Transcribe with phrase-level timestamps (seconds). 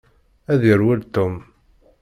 [0.51, 1.33] Ad yerwel Tom.